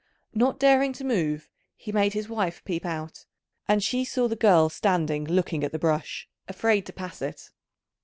[0.33, 1.47] Not daring to move,
[1.77, 3.27] he made his wife peep out;
[3.67, 7.51] and she saw the girl standing looking at the brush, afraid to pass it.